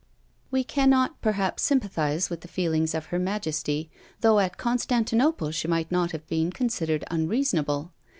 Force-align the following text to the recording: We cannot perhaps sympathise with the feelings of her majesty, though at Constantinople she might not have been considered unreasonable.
We 0.49 0.63
cannot 0.63 1.21
perhaps 1.21 1.61
sympathise 1.61 2.31
with 2.31 2.41
the 2.41 2.47
feelings 2.47 2.95
of 2.95 3.05
her 3.13 3.19
majesty, 3.19 3.91
though 4.21 4.39
at 4.39 4.57
Constantinople 4.57 5.51
she 5.51 5.67
might 5.67 5.91
not 5.91 6.09
have 6.11 6.25
been 6.25 6.51
considered 6.51 7.03
unreasonable. 7.11 7.93